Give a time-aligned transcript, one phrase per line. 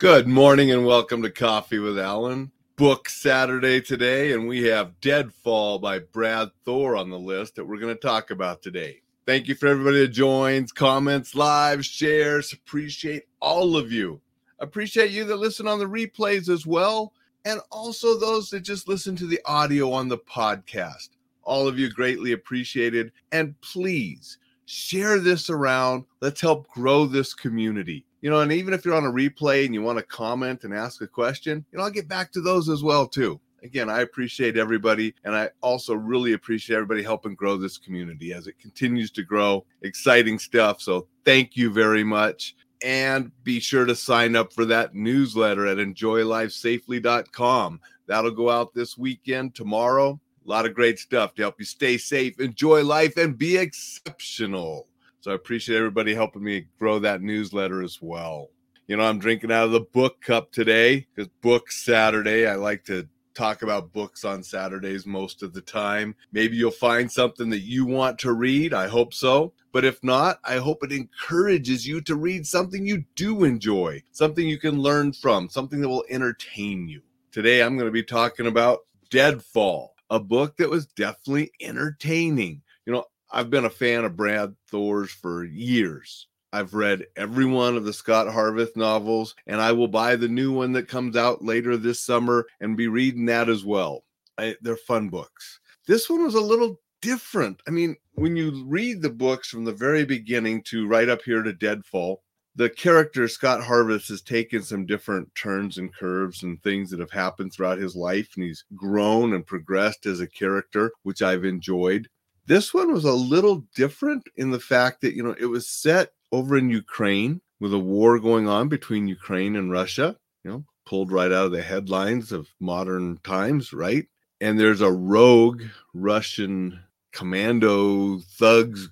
[0.00, 2.52] Good morning and welcome to Coffee with Alain.
[2.76, 7.76] Book Saturday today, and we have Deadfall by Brad Thor on the list that we're
[7.76, 9.02] going to talk about today.
[9.26, 12.54] Thank you for everybody that joins, comments, lives, shares.
[12.54, 14.22] Appreciate all of you.
[14.58, 17.12] Appreciate you that listen on the replays as well,
[17.44, 21.10] and also those that just listen to the audio on the podcast.
[21.42, 23.12] All of you greatly appreciated.
[23.32, 26.06] And please share this around.
[26.22, 29.74] Let's help grow this community you know, and even if you're on a replay and
[29.74, 32.68] you want to comment and ask a question, you know, I'll get back to those
[32.68, 33.40] as well too.
[33.62, 38.46] Again, I appreciate everybody, and I also really appreciate everybody helping grow this community as
[38.46, 39.66] it continues to grow.
[39.82, 40.80] Exciting stuff.
[40.80, 42.56] So, thank you very much.
[42.82, 47.80] And be sure to sign up for that newsletter at enjoylifesafely.com.
[48.06, 50.18] That'll go out this weekend, tomorrow.
[50.46, 54.86] A lot of great stuff to help you stay safe, enjoy life, and be exceptional.
[55.20, 58.48] So I appreciate everybody helping me grow that newsletter as well.
[58.86, 62.46] You know, I'm drinking out of the book cup today because book Saturday.
[62.46, 66.14] I like to talk about books on Saturdays most of the time.
[66.32, 68.72] Maybe you'll find something that you want to read.
[68.72, 69.52] I hope so.
[69.72, 74.48] But if not, I hope it encourages you to read something you do enjoy, something
[74.48, 77.02] you can learn from, something that will entertain you.
[77.30, 78.80] Today, I'm going to be talking about
[79.10, 82.62] Deadfall, a book that was definitely entertaining.
[82.86, 86.26] You know, I've been a fan of Brad Thor's for years.
[86.52, 90.52] I've read every one of the Scot Harvath novels, and I will buy the new
[90.52, 94.02] one that comes out later this summer and be reading that as well.
[94.36, 95.60] I, they're fun books.
[95.86, 97.62] This one was a little different.
[97.68, 101.42] I mean, when you read the books from the very beginning to right up here
[101.42, 102.22] to Deadfall,
[102.56, 107.12] the character Scot Harvath has taken some different turns and curves and things that have
[107.12, 112.08] happened throughout his life, and he's grown and progressed as a character, which I've enjoyed.
[112.50, 116.10] This one was a little different in the fact that, you know, it was set
[116.32, 121.12] over in Ukraine with a war going on between Ukraine and Russia, you know, pulled
[121.12, 124.08] right out of the headlines of modern times, right?
[124.40, 125.62] And there's a rogue
[125.94, 126.80] Russian
[127.12, 128.88] commando thugs,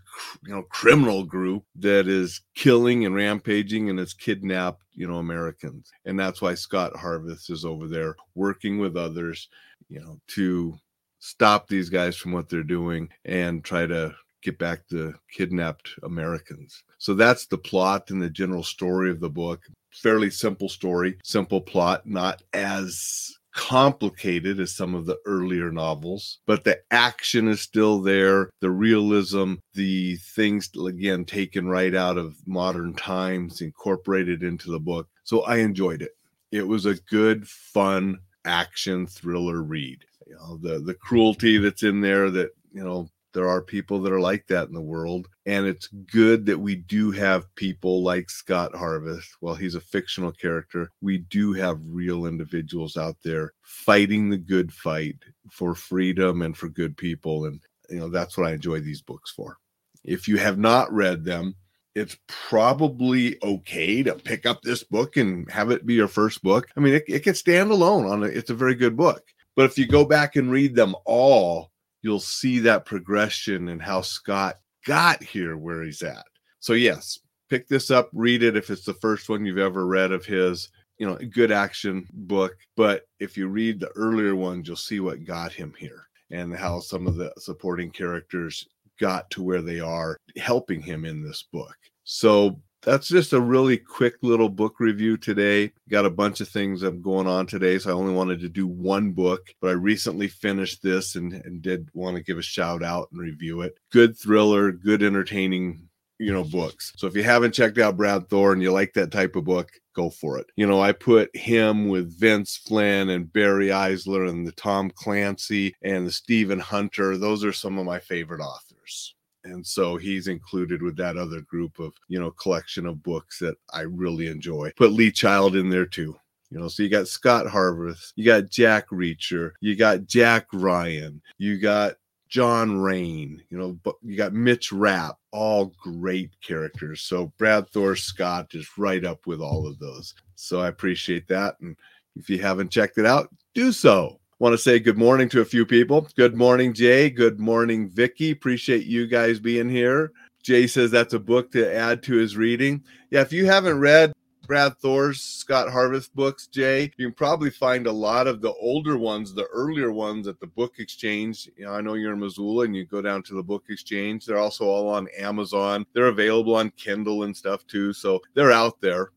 [0.47, 5.91] you know, criminal group that is killing and rampaging and has kidnapped, you know, Americans.
[6.05, 9.49] And that's why Scot Harvath is over there working with others,
[9.89, 10.79] you know, to
[11.19, 16.83] stop these guys from what they're doing and try to get back the kidnapped Americans.
[16.99, 19.63] So that's the plot and the general story of the book.
[19.91, 26.63] Fairly simple story, simple plot, not as complicated as some of the earlier novels, but
[26.63, 28.51] the action is still there.
[28.61, 35.09] The realism, the things, again, taken right out of modern times, incorporated into the book.
[35.25, 36.13] So I enjoyed it.
[36.53, 42.01] It was a good, fun action thriller read you know the the cruelty that's in
[42.01, 45.67] there that you know there are people that are like that in the world and
[45.67, 50.91] it's good that we do have people like Scot Harvath while he's a fictional character
[51.01, 55.17] we do have real individuals out there fighting the good fight
[55.51, 59.31] for freedom and for good people and you know that's what I enjoy these books
[59.31, 59.59] for
[60.05, 61.55] if you have not read them
[61.95, 66.69] it's probably okay to pick up this book and have it be your first book.
[66.77, 68.37] I mean, it, it can stand alone on it.
[68.37, 69.25] It's a very good book.
[69.59, 74.03] But if you go back and read them all, you'll see that progression and how
[74.03, 76.25] Scot got here where he's at.
[76.61, 77.19] So, yes,
[77.51, 80.69] pick this up, read it if it's the first one you've ever read of his.
[80.99, 82.57] You know, good action book.
[82.77, 86.79] But if you read the earlier ones, you'll see what got him here and how
[86.79, 88.65] some of the supporting characters
[89.01, 91.75] got to where they are, helping him in this book.
[92.05, 95.73] So that's just a really quick little book review today.
[95.91, 98.67] Got a bunch of things I'm going on today, so I only wanted to do
[98.67, 102.83] one book, but I recently finished this and, and did want to give a shout
[102.83, 103.75] out and review it.
[103.93, 105.87] Good thriller, good entertaining,
[106.19, 106.95] you know, books.
[106.97, 109.71] So if you haven't checked out Brad Thor and you like that type of book,
[109.95, 110.47] go for it.
[110.57, 115.75] You know, I put him with Vince Flynn and Barry Eisler and the Tom Clancy
[115.83, 117.19] and the Stephen Hunter.
[117.19, 121.79] Those are some of my favorite authors and so he's included with that other group
[121.79, 124.71] of you know collection of books that i really enjoy.
[124.77, 126.17] Put lee child in there too
[126.51, 131.21] you know so you got scot harvath you got jack reacher you got jack ryan
[131.37, 131.97] you got
[132.29, 137.03] john rain you know but you got mitch rapp all great characters.
[137.03, 140.15] So brad thor scot is right up with all of those.
[140.35, 141.77] So i appreciate that and
[142.17, 145.45] if you haven't checked it out do so want to say good morning to a
[145.45, 146.09] few people.
[146.17, 147.11] Good morning, Jay.
[147.11, 148.31] Good morning, Vicky.
[148.31, 150.13] Appreciate you guys being here.
[150.43, 152.83] Jay says that's a book to add to his reading.
[153.11, 154.13] Yeah, if you haven't read
[154.47, 158.97] Brad Thor's Scot Harvath books, Jay, you can probably find a lot of the older
[158.97, 161.51] ones, the earlier ones at the book exchange.
[161.57, 164.25] You know, I know you're in Missoula and you go down to the book exchange.
[164.25, 165.85] They're also all on Amazon.
[165.93, 167.93] They're available on Kindle and stuff too.
[167.93, 169.11] So they're out there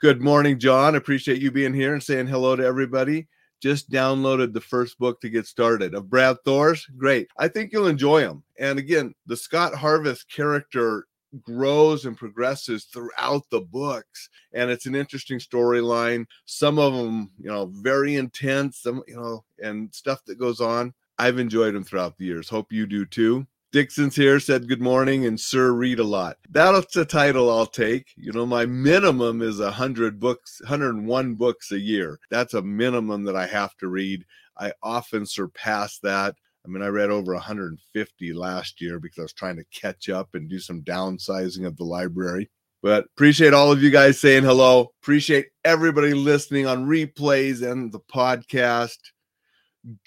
[0.00, 0.94] Good morning, John.
[0.94, 3.26] Appreciate you being here and saying hello to everybody.
[3.60, 6.86] Just downloaded the first book to get started of Brad Thor's.
[6.96, 7.28] Great.
[7.36, 8.42] I think you'll enjoy them.
[8.58, 11.06] And again, the Scot Harvath character
[11.42, 17.50] grows and progresses throughout the books and it's an interesting storyline some of them you
[17.50, 22.16] know very intense some you know and stuff that goes on i've enjoyed them throughout
[22.16, 26.04] the years hope you do too Dixon's here said good morning and sir read a
[26.04, 26.38] lot.
[26.48, 28.06] That's a title I'll take.
[28.16, 32.18] You know, my minimum is a hundred books, 101 books a year.
[32.30, 34.24] That's a minimum that I have to read.
[34.56, 36.34] I often surpass that.
[36.64, 40.30] I mean, I read over 150 last year because I was trying to catch up
[40.32, 42.50] and do some downsizing of the library.
[42.82, 44.92] But appreciate all of you guys saying hello.
[45.02, 48.98] Appreciate everybody listening on replays and the podcast.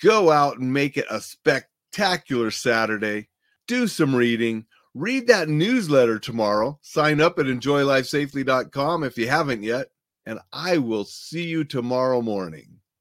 [0.02, 3.28] Go out and make it a spectacular Saturday.
[3.68, 4.66] Do some reading.
[4.94, 6.78] Read that newsletter tomorrow.
[6.82, 9.88] Sign up at enjoylifesafely.com if you haven't yet.
[10.26, 12.81] And I will see you tomorrow morning.